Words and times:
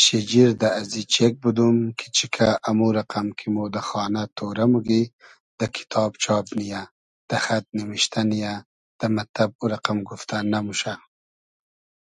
شیجیر 0.00 0.50
دۂ 0.60 0.68
ازی 0.80 1.02
چېگ 1.14 1.32
بودوم 1.42 1.76
کی 1.98 2.06
چیکۂ 2.16 2.48
امو 2.68 2.88
رئقئم 2.96 3.28
کی 3.38 3.46
مۉ 3.54 3.64
دۂ 3.74 3.80
خانۂ 3.88 4.22
تۉرۂ 4.36 4.64
موگی 4.72 5.02
دۂ 5.58 5.66
کیتاب 5.74 6.10
چاب 6.22 6.44
نییۂ 6.56 6.82
دۂ 7.28 7.36
خئد 7.44 7.64
نیمیشتۂ 7.76 8.20
نییۂ 8.30 8.54
دۂ 8.98 9.06
مئتتئب 9.14 9.50
او 9.58 9.64
رئقئم 9.72 9.98
گوفتۂ 10.08 10.36
نئموشۂ 10.50 10.94